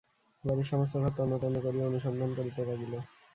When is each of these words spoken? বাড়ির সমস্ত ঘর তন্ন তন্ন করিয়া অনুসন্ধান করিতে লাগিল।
বাড়ির 0.43 0.67
সমস্ত 0.71 0.93
ঘর 0.95 1.11
তন্ন 1.17 1.33
তন্ন 1.37 1.55
করিয়া 1.61 1.87
অনুসন্ধান 1.87 2.29
করিতে 2.37 2.61
লাগিল। 2.69 2.93